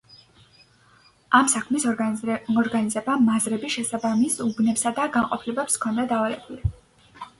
[1.39, 6.75] ამ საქმის ორგანიზება მაზრების შესაბამის უბნებსა და განყოფილებებს ჰქონდა დავალებული.